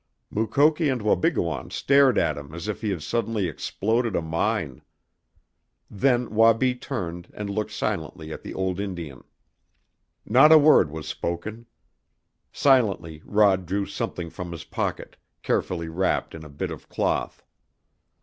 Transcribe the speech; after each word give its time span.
Mukoki 0.31 0.89
and 0.89 0.99
Wabigoon 1.03 1.69
stared 1.69 2.17
at 2.17 2.35
him 2.35 2.55
as 2.55 2.67
if 2.67 2.81
he 2.81 2.89
had 2.89 3.03
suddenly 3.03 3.47
exploded 3.47 4.15
a 4.15 4.21
mine. 4.23 4.81
Then 5.91 6.33
Wabi 6.33 6.73
turned 6.73 7.29
and 7.35 7.51
looked 7.51 7.69
silently 7.69 8.33
at 8.33 8.41
the 8.41 8.55
old 8.55 8.79
Indian. 8.79 9.23
Not 10.25 10.51
a 10.51 10.57
word 10.57 10.89
was 10.89 11.07
spoken. 11.07 11.67
Silently 12.51 13.21
Rod 13.23 13.67
drew 13.67 13.85
something 13.85 14.31
from 14.31 14.51
his 14.51 14.63
pocket, 14.63 15.17
carefully 15.43 15.87
wrapped 15.87 16.33
in 16.33 16.43
a 16.43 16.49
bit 16.49 16.71
of 16.71 16.89
cloth. 16.89 17.43